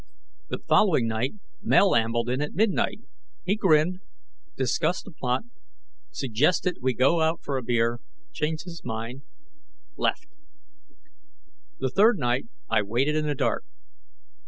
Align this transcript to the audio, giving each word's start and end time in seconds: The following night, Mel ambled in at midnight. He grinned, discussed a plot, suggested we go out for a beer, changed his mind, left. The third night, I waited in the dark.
The 0.49 0.57
following 0.57 1.07
night, 1.07 1.33
Mel 1.61 1.93
ambled 1.93 2.27
in 2.27 2.41
at 2.41 2.55
midnight. 2.55 3.01
He 3.45 3.55
grinned, 3.55 3.99
discussed 4.57 5.05
a 5.05 5.11
plot, 5.11 5.43
suggested 6.09 6.79
we 6.81 6.95
go 6.95 7.21
out 7.21 7.43
for 7.43 7.55
a 7.55 7.61
beer, 7.61 7.99
changed 8.31 8.63
his 8.63 8.81
mind, 8.83 9.21
left. 9.95 10.25
The 11.77 11.91
third 11.91 12.17
night, 12.17 12.47
I 12.67 12.81
waited 12.81 13.15
in 13.15 13.27
the 13.27 13.35
dark. 13.35 13.63